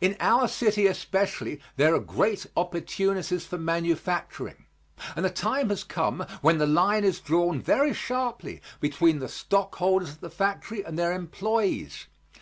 In 0.00 0.16
our 0.18 0.48
city 0.48 0.86
especially 0.86 1.60
there 1.76 1.94
are 1.94 2.00
great 2.00 2.46
opportunities 2.56 3.44
for 3.44 3.58
manufacturing, 3.58 4.64
and 5.14 5.22
the 5.26 5.28
time 5.28 5.68
has 5.68 5.84
come 5.84 6.24
when 6.40 6.56
the 6.56 6.66
line 6.66 7.04
is 7.04 7.20
drawn 7.20 7.60
very 7.60 7.92
sharply 7.92 8.62
between 8.80 9.18
the 9.18 9.28
stockholders 9.28 10.08
of 10.08 10.20
the 10.20 10.30
factory 10.30 10.82
and 10.82 10.98
their 10.98 11.10
employés. 11.10 12.06